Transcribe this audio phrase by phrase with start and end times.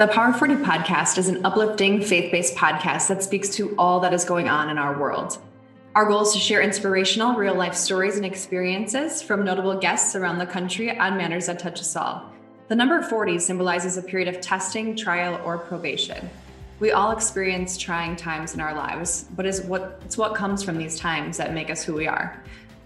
[0.00, 4.14] The Power 40 podcast is an uplifting, faith based podcast that speaks to all that
[4.14, 5.36] is going on in our world.
[5.94, 10.38] Our goal is to share inspirational, real life stories and experiences from notable guests around
[10.38, 12.32] the country on matters that touch us all.
[12.68, 16.30] The number 40 symbolizes a period of testing, trial, or probation.
[16.78, 20.78] We all experience trying times in our lives, but it's what, it's what comes from
[20.78, 22.42] these times that make us who we are.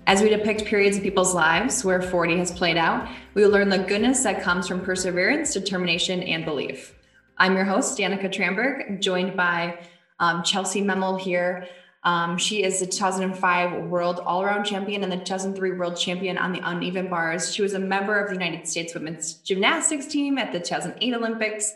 [0.09, 3.69] As we depict periods of people's lives where 40 has played out, we will learn
[3.69, 6.92] the goodness that comes from perseverance, determination, and belief.
[7.37, 9.79] I'm your host, Danica Tramberg, joined by
[10.20, 11.66] um, Chelsea Memmel here.
[12.05, 16.52] Um, she is the 2005 World All Around Champion and the 2003 World Champion on
[16.52, 17.52] the uneven bars.
[17.52, 21.73] She was a member of the United States Women's Gymnastics team at the 2008 Olympics.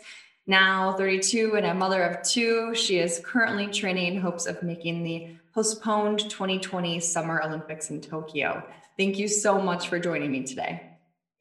[0.47, 5.03] Now 32 and a mother of two, she is currently training in hopes of making
[5.03, 8.63] the postponed 2020 Summer Olympics in Tokyo.
[8.97, 10.83] Thank you so much for joining me today.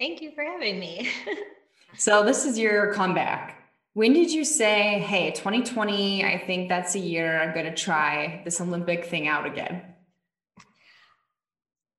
[0.01, 1.09] Thank you for having me.
[1.97, 3.68] so, this is your comeback.
[3.95, 8.43] When did you say, hey, 2020, I think that's a year I'm going to try
[8.45, 9.83] this Olympic thing out again?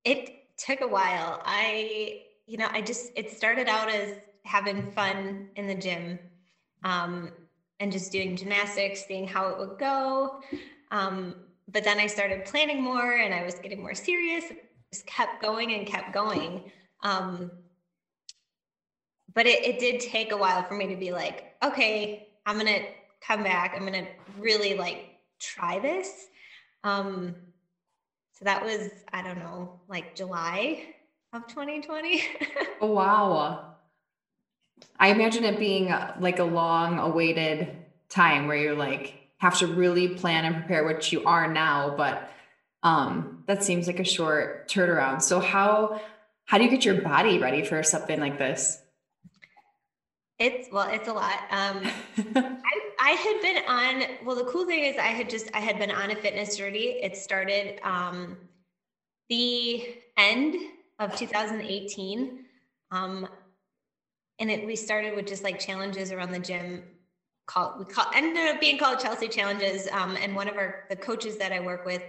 [0.06, 1.42] It took a while.
[1.44, 6.20] I, you know, I just, it started out as having fun in the gym
[6.84, 7.32] um,
[7.80, 10.42] and just doing gymnastics, seeing how it would go.
[10.92, 11.36] Um,
[11.68, 14.46] but then I started planning more and I was getting more serious,
[14.94, 16.72] just kept going and kept going.
[17.04, 17.52] Um,
[19.34, 22.84] but it, it did take a while for me to be like, okay, I'm to
[23.22, 23.74] come back.
[23.76, 24.08] I'm to
[24.40, 26.28] really like try this.
[26.84, 27.36] Um,
[28.34, 30.84] so that was, I don't know, like July
[31.34, 32.24] of 2020.
[32.82, 33.76] oh, wow.
[34.98, 37.76] I imagine it being like a long awaited
[38.10, 42.30] time where you're like, have to really plan and prepare what you are now but
[42.84, 46.00] um that seems like a short turnaround so how
[46.46, 48.82] how do you get your body ready for something like this
[50.40, 51.40] it's well it's a lot.
[51.52, 51.82] Um
[52.36, 55.78] I, I had been on well the cool thing is i had just i had
[55.78, 57.00] been on a fitness journey.
[57.02, 58.38] It started um
[59.30, 59.86] the
[60.18, 60.56] end
[60.98, 62.46] of 2018
[62.92, 63.28] um
[64.40, 66.84] and it we started with just like challenges around the gym
[67.50, 69.88] call we call ended up being called Chelsea challenges.
[69.92, 72.04] Um, and one of our the coaches that I work with,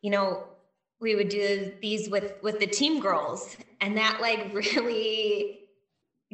[0.00, 0.44] you know,
[0.98, 5.60] we would do these with with the team girls, and that like really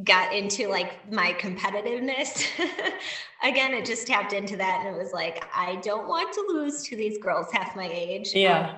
[0.05, 2.47] got into like my competitiveness
[3.43, 6.83] again it just tapped into that and it was like i don't want to lose
[6.83, 8.77] to these girls half my age yeah um,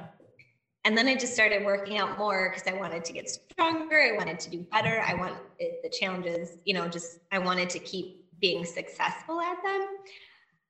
[0.84, 4.16] and then i just started working out more because i wanted to get stronger i
[4.16, 8.18] wanted to do better i want the challenges you know just i wanted to keep
[8.40, 9.86] being successful at them.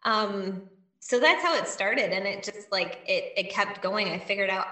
[0.05, 0.63] Um,
[1.01, 2.13] so that's how it started.
[2.13, 4.09] And it just like it it kept going.
[4.09, 4.67] I figured out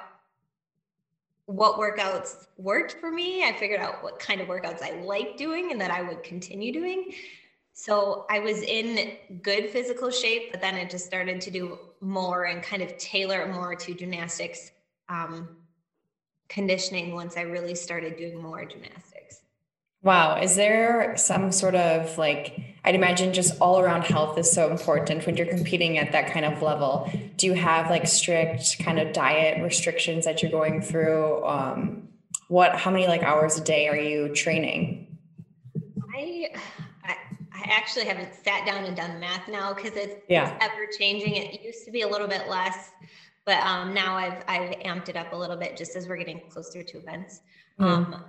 [1.46, 3.44] what workouts worked for me.
[3.44, 6.72] I figured out what kind of workouts I like doing and that I would continue
[6.72, 7.12] doing.
[7.72, 12.44] So I was in good physical shape, but then I just started to do more
[12.44, 14.72] and kind of tailor more to gymnastics
[15.08, 15.48] um,
[16.48, 19.15] conditioning once I really started doing more gymnastics.
[20.06, 20.40] Wow.
[20.40, 25.26] Is there some sort of like, I'd imagine just all around health is so important
[25.26, 27.10] when you're competing at that kind of level.
[27.36, 31.44] Do you have like strict kind of diet restrictions that you're going through?
[31.44, 32.08] Um,
[32.46, 35.18] what, how many like hours a day are you training?
[36.14, 36.50] I,
[37.02, 37.16] I,
[37.52, 40.54] I actually haven't sat down and done the math now because it's, yeah.
[40.54, 41.34] it's ever changing.
[41.34, 42.92] It used to be a little bit less,
[43.44, 46.42] but um, now I've, I've amped it up a little bit just as we're getting
[46.48, 47.40] closer to events.
[47.80, 47.84] Mm.
[47.84, 48.24] Um,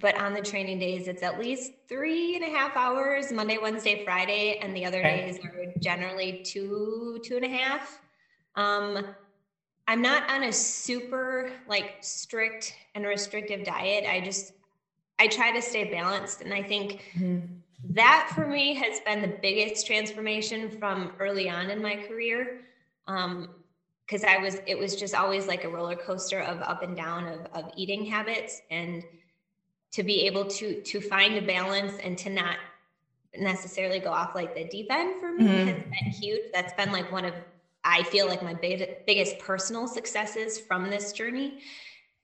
[0.00, 4.04] but on the training days it's at least three and a half hours monday wednesday
[4.04, 5.26] friday and the other okay.
[5.26, 8.00] days are generally two two and a half
[8.56, 9.06] um,
[9.86, 14.52] i'm not on a super like strict and restrictive diet i just
[15.18, 17.38] i try to stay balanced and i think mm-hmm.
[17.90, 22.62] that for me has been the biggest transformation from early on in my career
[23.06, 23.50] um,
[24.06, 27.26] because i was it was just always like a roller coaster of up and down
[27.26, 29.04] of, of eating habits and
[29.92, 32.56] to be able to to find a balance and to not
[33.36, 35.68] necessarily go off like the deep end for me mm-hmm.
[35.68, 36.42] has been huge.
[36.52, 37.34] That's been like one of
[37.84, 41.60] I feel like my big, biggest personal successes from this journey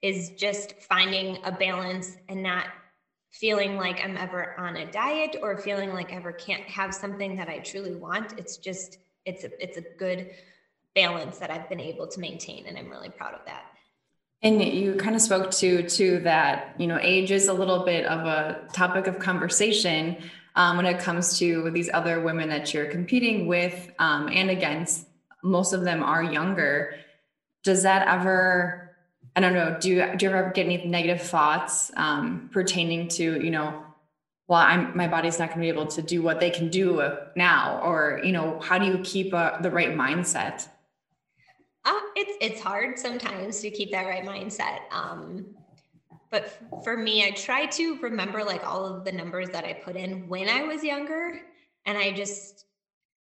[0.01, 2.65] is just finding a balance and not
[3.31, 7.35] feeling like I'm ever on a diet or feeling like I ever can't have something
[7.37, 8.37] that I truly want.
[8.37, 10.31] It's just it's a it's a good
[10.95, 13.63] balance that I've been able to maintain and I'm really proud of that.
[14.43, 18.05] And you kind of spoke to to that, you know, age is a little bit
[18.05, 20.17] of a topic of conversation
[20.55, 25.07] um, when it comes to these other women that you're competing with um, and against.
[25.43, 26.95] Most of them are younger.
[27.63, 28.95] Does that ever?
[29.35, 29.77] I don't know.
[29.79, 33.83] Do you do you ever get any negative thoughts um, pertaining to you know
[34.47, 37.11] well i'm my body's not going to be able to do what they can do
[37.35, 40.67] now or you know how do you keep uh, the right mindset
[41.87, 45.45] uh, it's it's hard sometimes to keep that right mindset um,
[46.29, 49.95] but for me i try to remember like all of the numbers that i put
[49.95, 51.39] in when i was younger
[51.85, 52.65] and i just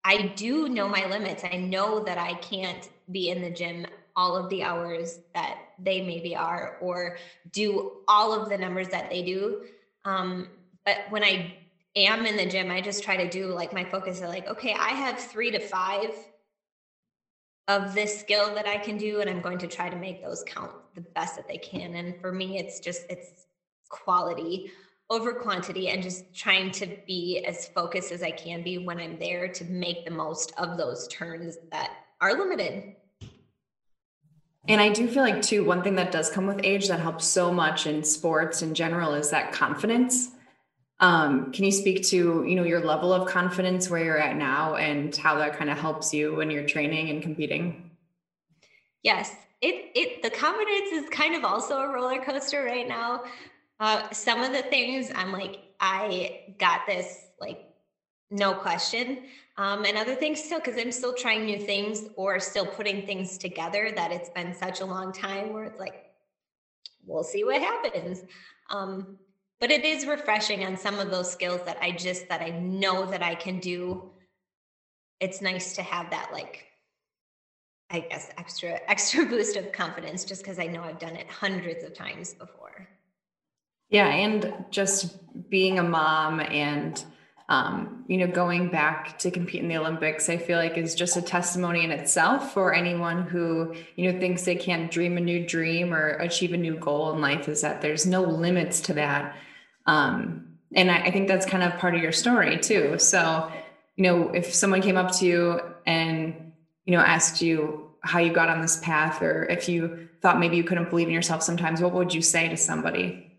[0.05, 1.43] i do know my limits.
[1.43, 6.01] I know that i can't be in the gym all of the hours that they
[6.01, 7.17] maybe are or
[7.51, 9.63] do all of the numbers that they do
[10.05, 10.47] um,
[10.85, 11.57] but when i
[11.95, 14.73] am in the gym i just try to do like my focus is like okay
[14.79, 16.11] i have three to five
[17.67, 20.43] of this skill that i can do and i'm going to try to make those
[20.45, 23.47] count the best that they can and for me it's just it's
[23.89, 24.71] quality
[25.09, 29.17] over quantity and just trying to be as focused as i can be when i'm
[29.19, 32.95] there to make the most of those turns that are limited
[34.67, 37.25] and I do feel like too, one thing that does come with age that helps
[37.25, 40.31] so much in sports in general is that confidence.
[41.03, 44.75] Um, can you speak to, you know, your level of confidence where you're at now
[44.75, 47.91] and how that kind of helps you when you're training and competing?
[49.01, 53.23] Yes, it it the confidence is kind of also a roller coaster right now.
[53.81, 57.67] Uh, some of the things I'm like, I got this, like,
[58.31, 59.23] no question
[59.57, 63.37] um, and other things still because i'm still trying new things or still putting things
[63.37, 66.05] together that it's been such a long time where it's like
[67.05, 68.23] we'll see what happens
[68.71, 69.19] um,
[69.59, 73.05] but it is refreshing on some of those skills that i just that i know
[73.05, 74.09] that i can do.
[75.19, 76.65] It's nice to have that like
[77.89, 81.83] i guess extra extra boost of confidence just because i know i've done it hundreds
[81.83, 82.87] of times before.
[83.89, 85.17] Yeah and just
[85.49, 87.03] being a mom and
[87.49, 91.17] um, you know, going back to compete in the Olympics, I feel like is just
[91.17, 95.45] a testimony in itself for anyone who, you know, thinks they can't dream a new
[95.45, 99.35] dream or achieve a new goal in life is that there's no limits to that.
[99.85, 102.97] Um, and I, I think that's kind of part of your story too.
[102.97, 103.51] So,
[103.97, 106.53] you know, if someone came up to you and,
[106.85, 110.55] you know, asked you how you got on this path, or if you thought maybe
[110.55, 113.32] you couldn't believe in yourself sometimes, what would you say to somebody?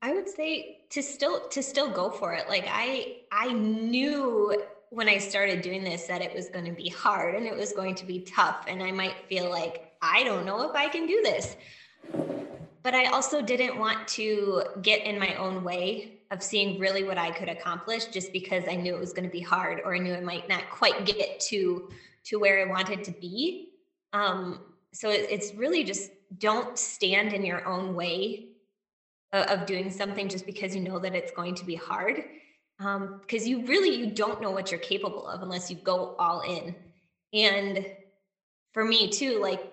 [0.00, 2.48] I would say to still to still go for it.
[2.48, 6.88] Like i i knew when i started doing this that it was going to be
[6.88, 10.46] hard and it was going to be tough and i might feel like i don't
[10.46, 11.56] know if i can do this.
[12.82, 17.18] But i also didn't want to get in my own way of seeing really what
[17.18, 19.98] i could accomplish just because i knew it was going to be hard or i
[19.98, 21.90] knew i might not quite get to
[22.24, 23.70] to where i wanted to be.
[24.12, 24.60] Um
[24.92, 28.48] so it, it's really just don't stand in your own way
[29.32, 32.24] of doing something just because you know that it's going to be hard.
[32.78, 36.40] Because um, you really you don't know what you're capable of unless you go all
[36.42, 36.74] in.
[37.32, 37.86] And
[38.72, 39.72] for me too like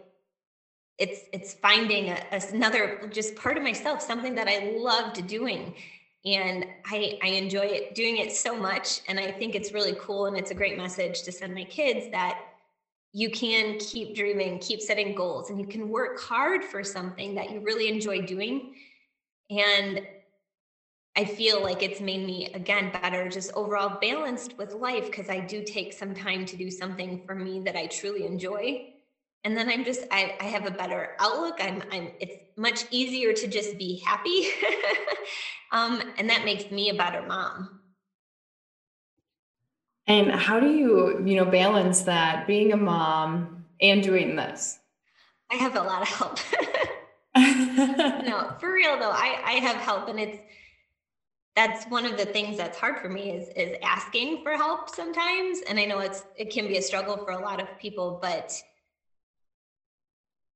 [0.98, 2.19] it's it's finding a,
[2.52, 5.75] another just part of myself something that i loved doing.
[6.25, 9.02] And i i enjoy it doing it so much.
[9.07, 12.12] And i think it's really cool and it's a great message to send my kids
[12.12, 12.40] that
[13.13, 17.50] you can keep dreaming keep setting goals and you can work hard for something that
[17.50, 18.74] you really enjoy doing
[19.50, 20.06] and
[21.18, 25.39] I feel like it's made me again better, just overall balanced with life because I
[25.39, 28.94] do take some time to do something for me that I truly enjoy.
[29.45, 31.57] And then I'm just I, I have a better outlook.
[31.62, 34.47] I'm I'm it's much easier to just be happy.
[35.71, 37.80] um, and that makes me a better mom.
[40.07, 44.80] And how do you, you know, balance that being a mom and doing this?
[45.52, 46.40] I have a lot of help.
[47.35, 50.39] no, for real though, I I have help, and it's
[51.56, 55.59] that's one of the things that's hard for me is is asking for help sometimes,
[55.68, 58.54] and I know it's it can be a struggle for a lot of people, but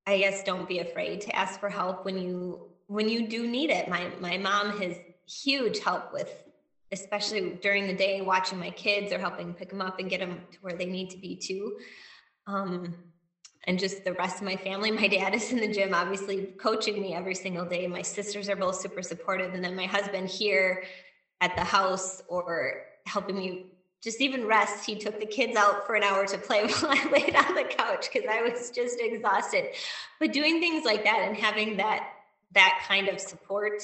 [0.07, 3.69] I guess don't be afraid to ask for help when you when you do need
[3.69, 3.89] it.
[3.89, 4.95] My my mom has
[5.25, 6.33] huge help with
[6.91, 10.41] especially during the day watching my kids or helping pick them up and get them
[10.51, 11.77] to where they need to be too.
[12.47, 12.95] Um,
[13.65, 14.91] and just the rest of my family.
[15.03, 17.87] My dad is in the gym, obviously coaching me every single day.
[17.87, 19.53] My sisters are both super supportive.
[19.53, 20.83] And then my husband here
[21.41, 23.65] at the house or helping me
[24.01, 24.85] just even rest.
[24.85, 27.63] He took the kids out for an hour to play while I laid on the
[27.63, 29.65] couch because I was just exhausted.
[30.19, 32.07] But doing things like that and having that
[32.53, 33.83] that kind of support,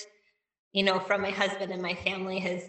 [0.74, 2.64] you know, from my husband and my family has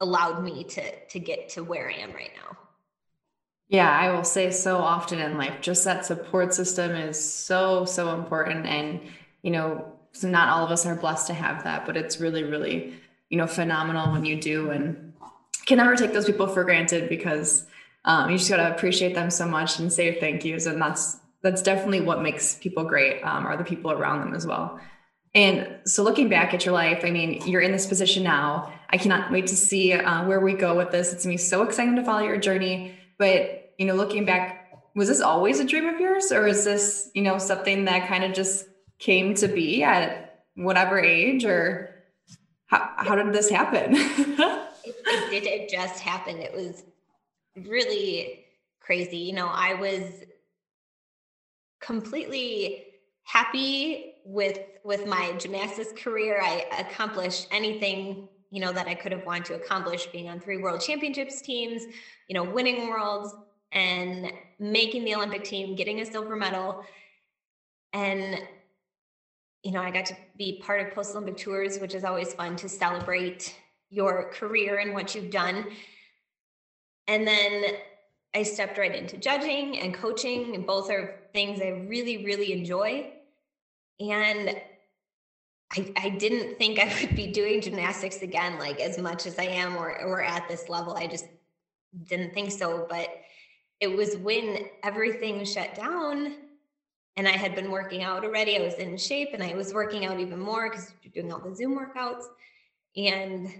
[0.00, 2.56] allowed me to to get to where I am right now.
[3.68, 8.14] Yeah, I will say so often in life, just that support system is so, so
[8.14, 8.64] important.
[8.64, 9.00] And,
[9.42, 12.44] you know, so not all of us are blessed to have that, but it's really,
[12.44, 12.94] really,
[13.28, 15.12] you know, phenomenal when you do and
[15.66, 17.66] can never take those people for granted because
[18.04, 20.66] um, you just got to appreciate them so much and say thank yous.
[20.66, 24.46] And that's, that's definitely what makes people great um, are the people around them as
[24.46, 24.80] well.
[25.34, 28.72] And so, looking back at your life, I mean, you're in this position now.
[28.88, 31.12] I cannot wait to see uh, where we go with this.
[31.12, 32.94] It's gonna be so exciting to follow your journey.
[33.18, 37.10] But you know, looking back, was this always a dream of yours, or is this
[37.14, 38.66] you know something that kind of just
[38.98, 41.94] came to be at whatever age, or
[42.66, 43.94] how how did this happen?
[43.96, 45.46] it, it did.
[45.46, 46.40] It just happened.
[46.40, 46.84] It was
[47.56, 48.44] really
[48.80, 49.18] crazy.
[49.18, 50.02] You know, I was
[51.80, 52.84] completely
[53.24, 56.40] happy with with my gymnastics career.
[56.42, 60.58] I accomplished anything you know that I could have wanted to accomplish, being on three
[60.58, 61.82] world championships teams,
[62.28, 63.34] you know, winning worlds
[63.72, 66.84] and making the Olympic team, getting a silver medal,
[67.92, 68.40] and
[69.62, 72.54] you know, I got to be part of post Olympic tours, which is always fun
[72.56, 73.56] to celebrate
[73.90, 75.66] your career and what you've done.
[77.08, 77.64] And then
[78.34, 83.12] I stepped right into judging and coaching, and both are things I really, really enjoy.
[83.98, 84.56] And
[85.72, 89.44] I, I didn't think I would be doing gymnastics again, like as much as I
[89.44, 90.94] am or, or at this level.
[90.94, 91.26] I just
[92.04, 92.86] didn't think so.
[92.88, 93.08] But
[93.80, 96.34] it was when everything shut down
[97.16, 98.58] and I had been working out already.
[98.58, 101.40] I was in shape and I was working out even more because you're doing all
[101.40, 102.24] the Zoom workouts.
[102.96, 103.52] And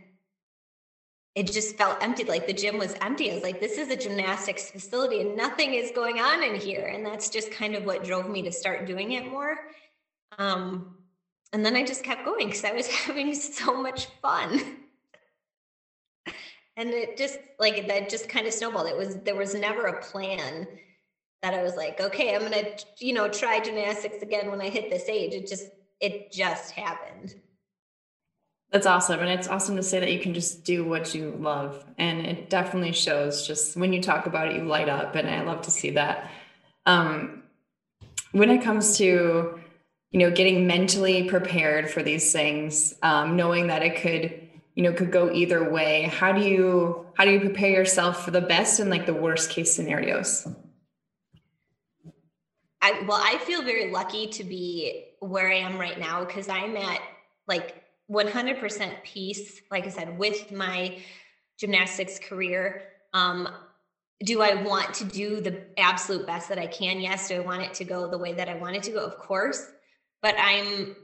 [1.35, 2.25] it just felt empty.
[2.25, 3.31] Like the gym was empty.
[3.31, 6.87] I was like, this is a gymnastics facility and nothing is going on in here.
[6.87, 9.59] And that's just kind of what drove me to start doing it more.
[10.39, 10.97] Um,
[11.53, 14.61] and then I just kept going because I was having so much fun.
[16.77, 18.89] and it just like that just kind of snowballed.
[18.89, 20.67] It was there was never a plan
[21.43, 22.65] that I was like, okay, I'm gonna,
[22.99, 25.33] you know, try gymnastics again when I hit this age.
[25.33, 25.69] It just
[26.01, 27.35] it just happened.
[28.71, 29.21] That's awesome.
[29.21, 31.85] And it's awesome to say that you can just do what you love.
[31.99, 35.15] And it definitely shows just when you talk about it, you light up.
[35.15, 36.31] And I love to see that.
[36.85, 37.45] Um,
[38.33, 39.61] when it comes to,
[40.11, 44.93] you know, getting mentally prepared for these things, um, knowing that it could, you know,
[44.93, 48.81] could go either way, how do you, how do you prepare yourself for the best
[48.81, 50.47] and like the worst case scenarios?
[52.81, 56.77] I, well, I feel very lucky to be where I am right now because I'm
[56.77, 57.01] at
[57.49, 60.99] like 100% peace, like I said, with my
[61.59, 62.83] gymnastics career.
[63.13, 63.49] Um,
[64.25, 67.01] do I want to do the absolute best that I can?
[67.01, 67.29] Yes.
[67.29, 69.05] Do I want it to go the way that I want it to go?
[69.05, 69.67] Of course.
[70.27, 70.97] But I'm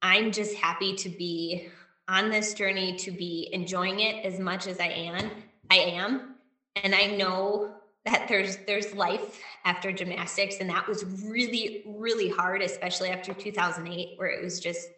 [0.00, 1.68] I'm just happy to be
[2.08, 5.30] on this journey to be enjoying it as much as I am.
[5.70, 6.36] I am.
[6.82, 7.74] And I know
[8.06, 14.18] that there's there's life after gymnastics and that was really really hard especially after 2008
[14.18, 14.88] where it was just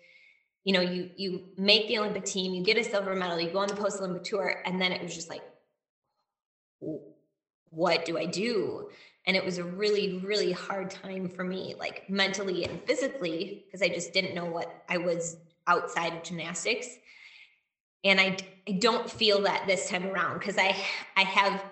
[0.62, 3.58] you know, you you make the Olympic team, you get a silver medal, you go
[3.58, 5.42] on the post Olympic tour, and then it was just like,
[7.70, 8.90] what do I do?
[9.26, 13.82] And it was a really, really hard time for me, like mentally and physically, because
[13.82, 15.36] I just didn't know what I was
[15.66, 16.88] outside of gymnastics.
[18.04, 18.36] And I
[18.68, 20.76] I don't feel that this time around because I
[21.16, 21.62] I have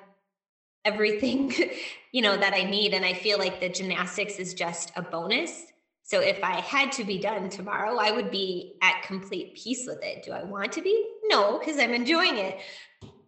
[0.84, 1.52] everything,
[2.12, 2.94] you know, that I need.
[2.94, 5.70] And I feel like the gymnastics is just a bonus
[6.10, 10.02] so if I had to be done tomorrow, I would be at complete peace with
[10.02, 10.24] it.
[10.24, 11.08] Do I want to be?
[11.26, 12.58] No, because I'm enjoying it.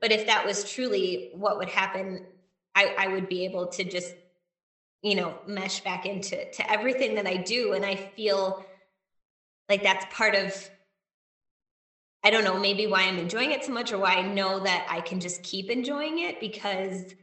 [0.01, 2.27] But if that was truly what would happen,
[2.75, 4.15] I, I would be able to just,
[5.03, 7.73] you know, mesh back into to everything that I do.
[7.73, 8.65] And I feel
[9.69, 10.71] like that's part of
[12.25, 14.87] I don't know, maybe why I'm enjoying it so much or why I know that
[14.89, 17.15] I can just keep enjoying it because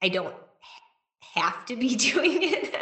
[0.00, 0.34] I don't
[1.34, 2.76] have to be doing it.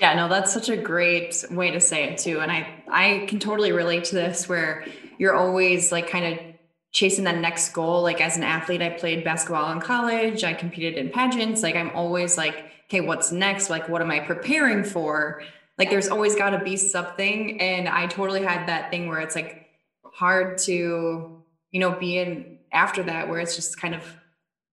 [0.00, 2.40] Yeah, no, that's such a great way to say it too.
[2.40, 4.86] And I I can totally relate to this where
[5.18, 6.49] you're always like kind of
[6.92, 8.02] chasing that next goal.
[8.02, 11.62] Like as an athlete, I played basketball in college, I competed in pageants.
[11.62, 13.70] Like I'm always like, okay, what's next?
[13.70, 15.42] Like what am I preparing for?
[15.78, 17.60] Like there's always got to be something.
[17.60, 19.68] And I totally had that thing where it's like
[20.04, 24.04] hard to, you know, be in after that where it's just kind of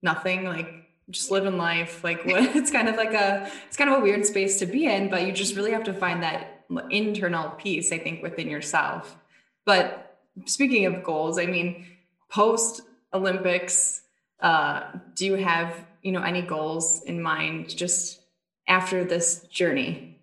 [0.01, 0.69] nothing like
[1.09, 4.25] just living life like what it's kind of like a it's kind of a weird
[4.25, 7.97] space to be in but you just really have to find that internal peace i
[7.97, 9.17] think within yourself
[9.65, 11.85] but speaking of goals i mean
[12.29, 12.81] post
[13.13, 14.01] olympics
[14.39, 14.83] uh,
[15.15, 18.21] do you have you know any goals in mind just
[18.67, 20.19] after this journey?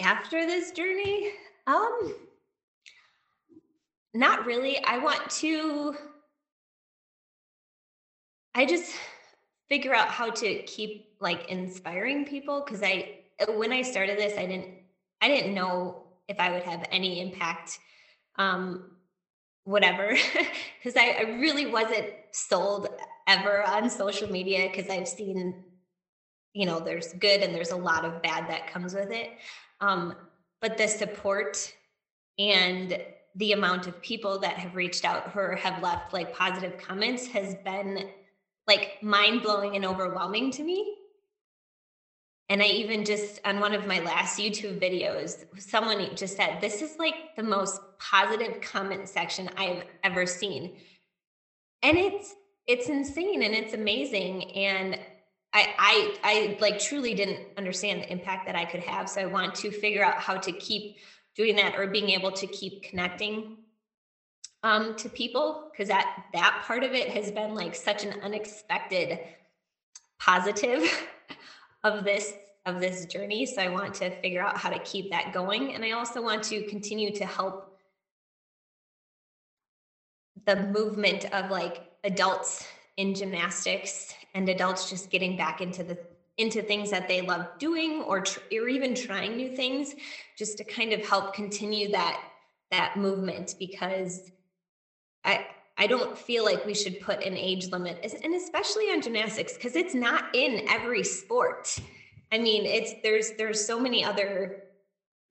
[0.00, 1.32] After this journey?
[1.66, 2.14] Um
[4.14, 4.82] not really.
[4.84, 5.94] I want to
[8.54, 8.92] I just
[9.68, 13.18] figure out how to keep like inspiring people because I
[13.54, 14.68] when I started this I didn't
[15.20, 17.78] I didn't know if I would have any impact.
[18.36, 18.97] Um
[19.68, 20.16] whatever
[20.82, 22.88] because I, I really wasn't sold
[23.26, 25.64] ever on social media because I've seen
[26.54, 29.30] you know, there's good and there's a lot of bad that comes with it.
[29.80, 30.16] Um,
[30.60, 31.72] but the support
[32.38, 32.98] and
[33.36, 37.54] the amount of people that have reached out or have left like positive comments has
[37.64, 38.08] been
[38.66, 40.96] like mind blowing and overwhelming to me.
[42.48, 46.80] And I even just on one of my last YouTube videos, someone just said, This
[46.80, 50.76] is like the most positive comment section I've ever seen.
[51.82, 52.34] And it's
[52.66, 54.50] it's insane and it's amazing.
[54.52, 54.98] And
[55.52, 59.08] I, I I like truly didn't understand the impact that I could have.
[59.08, 60.96] So I want to figure out how to keep
[61.36, 63.58] doing that or being able to keep connecting
[64.62, 69.18] um, to people because that that part of it has been like such an unexpected
[70.18, 70.82] positive
[71.84, 72.34] of this
[72.66, 73.46] of this journey.
[73.46, 75.74] So i want to figure out how to keep that going.
[75.74, 77.78] And i also want to continue to help
[80.46, 82.66] the movement of like adults
[82.96, 85.98] in gymnastics and adults just getting back into the
[86.38, 89.94] into things that they love doing or, tr- or even trying new things
[90.36, 92.22] just to kind of help continue that
[92.70, 93.56] that movement.
[93.58, 94.30] Because
[95.24, 95.46] i
[95.78, 99.76] i don't feel like we should put an age limit and especially on gymnastics because
[99.76, 101.78] it's not in every sport.
[102.30, 104.64] I mean it's there's there's so many other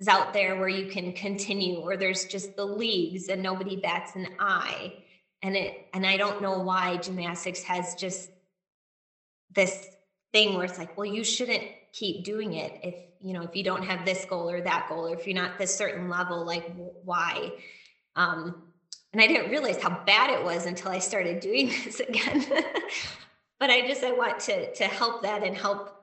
[0.08, 4.28] out there where you can continue or there's just the leagues and nobody bats an
[4.40, 4.94] eye.
[5.44, 8.30] And it and i don't know why gymnastics has just
[9.52, 9.88] this
[10.34, 11.64] thing where it's like, well, you shouldn't
[11.94, 15.08] keep doing it if you know if you don't have this goal or that goal
[15.08, 16.72] or if you're not this certain level like
[17.04, 17.52] why?
[18.16, 18.67] Um
[19.14, 22.46] and i didn't realize how bad it was until i started doing this again.
[23.60, 25.98] But i just i want to to help that and help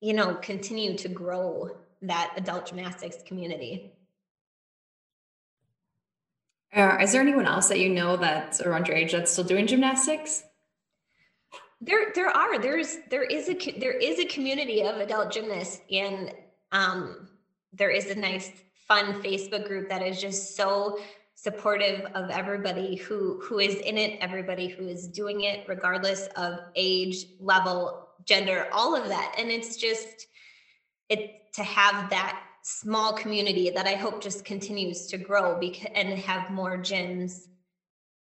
[0.00, 1.70] you know continue to grow
[2.02, 3.92] that adult gymnastics community.
[6.74, 9.66] Uh, is there anyone else that you know that's around your age that's still doing
[9.66, 10.42] gymnastics?
[11.80, 12.58] There there are.
[12.58, 16.32] There's there is a there is a community of adult gymnasts and
[16.72, 17.28] um
[17.72, 18.50] there is a nice
[18.88, 20.98] fun facebook group that is just so
[21.34, 26.58] supportive of everybody who who is in it everybody who is doing it regardless of
[26.76, 29.34] age level gender all of that.
[29.38, 30.26] And it's just
[31.08, 36.18] it to have that small community that i hope just continues to grow because and
[36.18, 37.42] have more gyms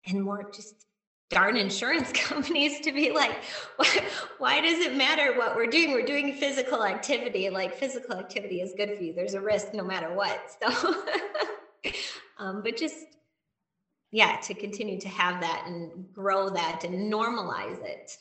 [0.05, 0.85] and more just
[1.29, 3.35] darn insurance companies to be like
[3.77, 4.03] why,
[4.37, 5.91] why, does it matter what we're doing?
[5.91, 7.49] We're doing physical activity.
[7.49, 9.13] Like physical activity is good for you.
[9.13, 10.39] There's a risk no matter what.
[10.61, 10.95] So
[12.37, 12.97] um, but just
[14.11, 18.17] yeah to continue to have that and grow that and normalize it.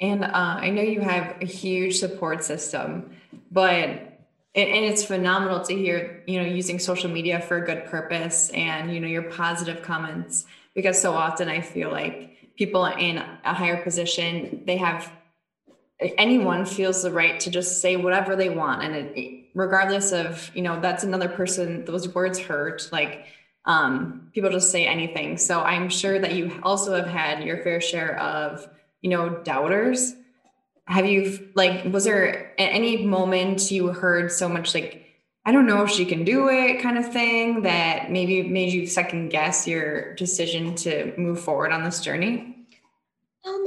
[0.00, 3.16] And uh, i know you have a huge support system
[3.50, 4.08] but
[4.54, 8.92] and, it's phenomenal to hear you know using social media for a good purpose and
[8.92, 13.82] you know your positive comments because so often i feel like people in a higher
[13.82, 15.10] position they have
[16.00, 20.62] anyone feels the right to just say whatever they want and it, regardless of you
[20.62, 23.26] know that's another person those words hurt like
[23.64, 25.36] um, people just say anything.
[25.36, 28.66] So i'm sure that you also have had your fair share of
[29.02, 30.14] you know doubters.
[30.86, 35.04] Have you like was there at any moment you heard so much like
[35.44, 38.86] i don't know if she can do it kind of thing that maybe made you
[38.86, 42.66] second guess your decision to move forward on this journey?
[43.44, 43.66] Um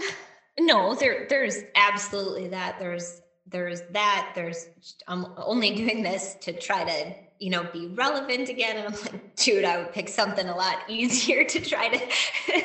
[0.60, 2.80] no there there's absolutely that.
[2.80, 3.22] There's
[3.52, 4.68] there's that there's
[5.08, 8.78] i'm only doing this to try to you know be relevant again.
[8.78, 11.98] And i'm like dude i would pick something a lot easier to try to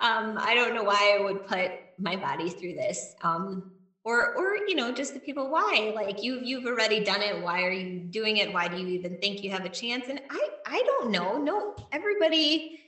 [0.00, 3.70] um i don't know why i would put my body through this um
[4.04, 5.92] or or you know just the people why?
[5.94, 7.42] Like you've you've already done it.
[7.42, 8.52] Why are you doing it?
[8.54, 10.06] Why do you even think you have a chance?
[10.08, 11.36] And i i don't know.
[11.36, 12.80] No everybody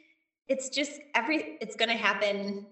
[0.48, 2.66] it's just every it's going to happen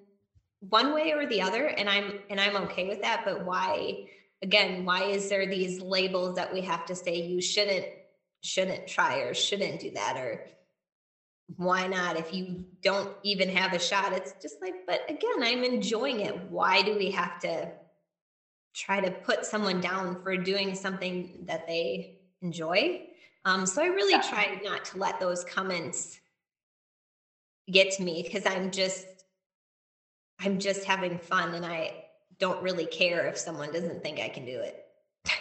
[0.61, 4.07] one way or the other and i'm and i'm okay with that but why
[4.43, 7.87] again why is there these labels that we have to say you shouldn't
[8.43, 10.45] shouldn't try or shouldn't do that or
[11.57, 12.19] why not?
[12.19, 16.37] If you don't even have a shot it's just like but again i'm enjoying it.
[16.51, 17.71] Why do we have to
[18.75, 23.09] try to put someone down for doing something that they enjoy?
[23.45, 24.29] Um, so i really yeah.
[24.29, 26.21] try not to let those comments
[27.71, 29.07] get to me because i'm just
[30.41, 32.05] i'm just having fun and i
[32.39, 34.85] don't really care if someone doesn't think i can do it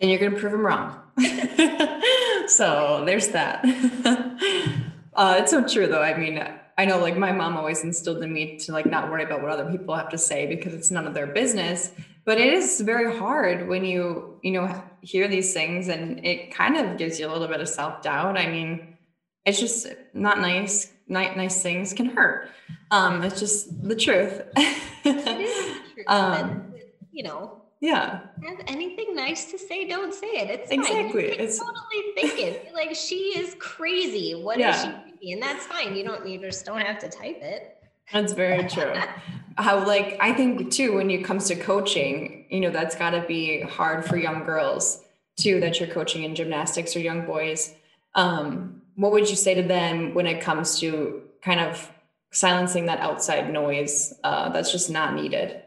[0.00, 1.00] and you're going to prove them wrong
[2.48, 3.64] so there's that
[5.18, 6.00] uh, it's so true though.
[6.00, 6.42] I mean,
[6.78, 9.50] I know like my mom always instilled in me to like not worry about what
[9.50, 11.90] other people have to say because it's none of their business.
[12.24, 16.76] But it is very hard when you, you know, hear these things and it kind
[16.76, 18.38] of gives you a little bit of self doubt.
[18.38, 18.96] I mean,
[19.44, 20.92] it's just not nice.
[21.08, 22.50] Nice, nice things can hurt.
[22.90, 24.42] Um, it's just the truth.
[24.56, 26.04] it is true.
[26.06, 26.74] um,
[27.12, 28.20] you know, yeah.
[28.46, 30.50] Have anything nice to say, don't say it.
[30.50, 31.30] It's exactly.
[31.30, 31.40] Fine.
[31.40, 32.74] it's totally think it.
[32.74, 34.34] like she is crazy.
[34.34, 34.74] What yeah.
[34.74, 35.32] is she thinking?
[35.34, 35.94] And that's fine.
[35.94, 37.76] You don't you just don't have to type it.
[38.12, 38.94] That's very true.
[39.56, 43.60] How like I think too when it comes to coaching, you know, that's gotta be
[43.62, 45.04] hard for young girls
[45.36, 47.74] too that you're coaching in gymnastics or young boys.
[48.14, 51.90] Um, what would you say to them when it comes to kind of
[52.32, 55.62] silencing that outside noise uh, that's just not needed?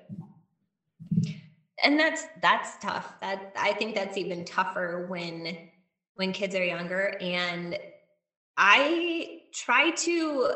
[1.84, 5.58] and that's that's tough that i think that's even tougher when
[6.16, 7.78] when kids are younger and
[8.58, 10.52] i try to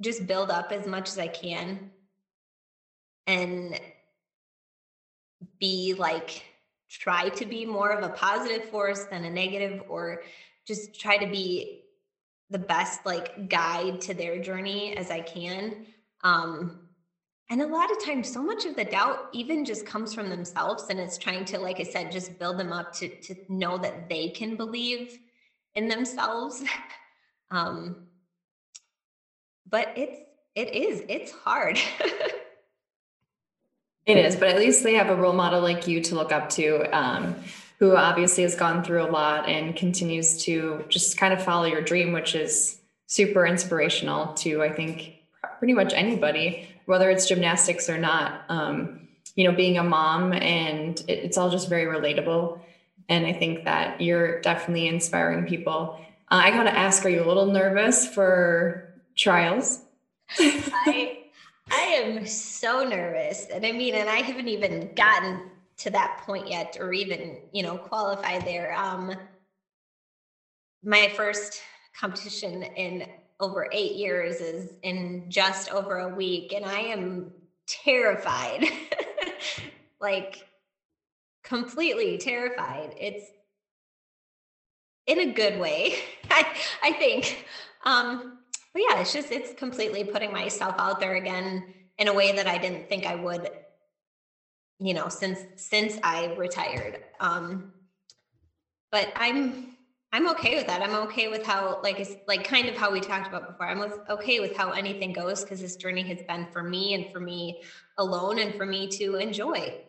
[0.00, 1.90] just build up as much as i can
[3.26, 3.80] and
[5.58, 6.42] be like
[6.88, 10.22] try to be more of a positive force than a negative or
[10.66, 11.84] just try to be
[12.50, 15.86] the best like guide to their journey as i can.
[16.22, 16.80] Um
[17.48, 20.84] and a lot of times so much of the doubt even just comes from themselves
[20.88, 24.08] and it's trying to like i said just build them up to to know that
[24.08, 25.18] they can believe
[25.74, 26.62] in themselves.
[27.52, 28.06] Um
[29.68, 30.20] but it's
[30.54, 31.78] it is it's hard.
[34.06, 36.48] It is but at least they have a role model like you to look up
[36.50, 37.36] to um
[37.80, 41.82] who obviously has gone through a lot and continues to just kind of follow your
[41.82, 45.16] dream which is super inspirational to i think
[45.58, 48.44] pretty much anybody whether it's gymnastics or not.
[48.48, 52.60] Um, you know, being a mom, and it, it's all just very relatable.
[53.08, 56.00] And I think that you're definitely inspiring people.
[56.32, 59.82] Uh, I got to ask, are you a little nervous for trials?
[60.38, 61.18] I
[61.70, 65.49] I am so nervous, and I mean, and I haven't even gotten
[65.80, 68.74] to that point yet, or even you know qualify there.
[68.74, 69.14] Um,
[70.82, 71.60] my first
[71.98, 73.06] competition in
[73.40, 76.52] over eight years is in just over a week.
[76.52, 77.32] And I am
[77.66, 78.64] terrified,
[80.00, 80.46] like
[81.42, 82.94] completely terrified.
[82.98, 83.24] It's
[85.06, 85.94] in a good way,
[86.30, 86.46] I,
[86.82, 87.46] I think.
[87.84, 88.38] Um,
[88.72, 91.64] but yeah, it's just, it's completely putting myself out there again
[91.98, 93.48] in a way that I didn't think I would,
[94.80, 97.04] you know, since, since I retired.
[97.20, 97.72] Um,
[98.90, 99.76] but I'm,
[100.12, 100.82] I'm okay with that.
[100.82, 103.68] I'm okay with how, like, it's like kind of how we talked about before.
[103.68, 107.20] I'm okay with how anything goes because this journey has been for me and for
[107.20, 107.62] me
[107.98, 109.82] alone and for me to enjoy.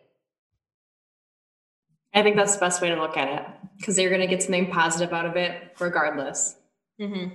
[2.14, 3.46] I think that's the best way to look at it
[3.78, 6.56] because you're going to get something positive out of it regardless.
[7.00, 7.34] Mm-hmm.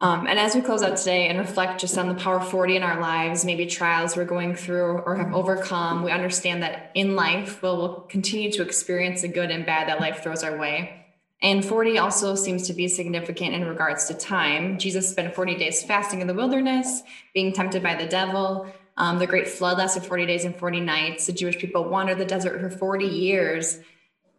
[0.00, 2.82] Um, and as we close out today and reflect just on the Power 40 in
[2.82, 7.62] our lives, maybe trials we're going through or have overcome, we understand that in life
[7.62, 11.06] we'll, we'll continue to experience the good and bad that life throws our way.
[11.42, 14.78] And 40 also seems to be significant in regards to time.
[14.78, 18.66] Jesus spent 40 days fasting in the wilderness, being tempted by the devil.
[18.98, 21.26] Um, the great flood lasted 40 days and 40 nights.
[21.26, 23.80] The Jewish people wandered the desert for 40 years.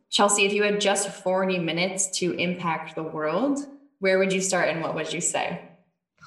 [0.10, 3.60] Chelsea, if you had just 40 minutes to impact the world,
[4.00, 5.62] where would you start and what would you say?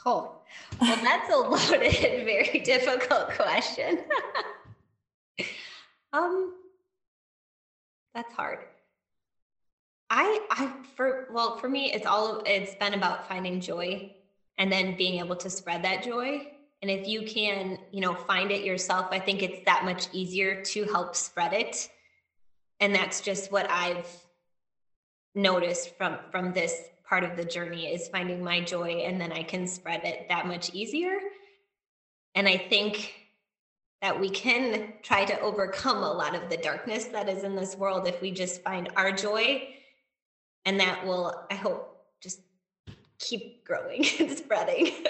[0.04, 0.36] Oh,
[0.80, 4.00] well, that's a loaded, very difficult question.
[6.12, 6.54] um,
[8.14, 8.60] that's hard.
[10.10, 14.12] I I for well for me it's all it's been about finding joy
[14.58, 16.48] and then being able to spread that joy
[16.82, 20.64] and if you can you know find it yourself I think it's that much easier
[20.64, 21.88] to help spread it
[22.80, 24.08] and that's just what I've
[25.36, 26.74] noticed from from this
[27.10, 30.46] part of the journey is finding my joy and then I can spread it that
[30.46, 31.18] much easier.
[32.36, 33.12] And I think
[34.00, 37.76] that we can try to overcome a lot of the darkness that is in this
[37.76, 39.68] world if we just find our joy
[40.64, 42.40] and that will i hope just
[43.18, 44.92] keep growing and spreading.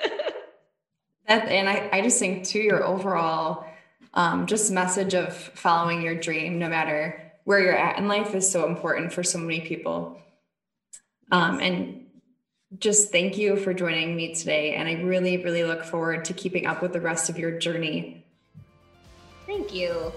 [1.28, 3.64] That and I, I just think too your overall
[4.14, 8.50] um, just message of following your dream no matter where you're at in life is
[8.50, 10.20] so important for so many people
[11.30, 12.06] um, and
[12.78, 14.74] just thank you for joining me today.
[14.74, 18.24] And i really really look forward to keeping up with the rest of your journey.
[19.46, 20.12] Thank you.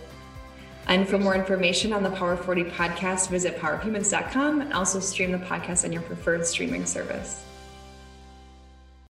[0.87, 5.37] And for more information on the Power 40 podcast, visit powerhumans.com and also stream the
[5.37, 7.43] podcast on your preferred streaming service.